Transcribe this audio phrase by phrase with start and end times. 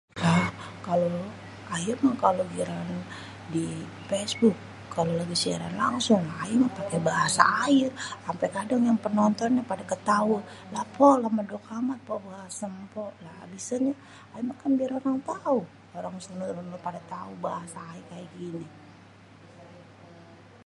[0.23, 0.45] Lah
[0.87, 1.11] kalo
[1.75, 2.89] aye meh kalau giliran
[3.53, 4.57] difesbuk
[4.95, 7.85] kalau lagi siaran langsung aye meh pake bahasa aye
[8.29, 10.39] ampe kadang yang penontonnya pade ketawe,
[10.73, 13.93] lah mpok medok amat pok bahase mpok, lah abisnye
[14.33, 15.57] aye meh kan biar orang tau
[15.91, 18.65] biar semue orang pada tau bahasa aye kaya gini